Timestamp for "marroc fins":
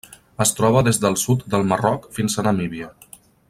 1.73-2.39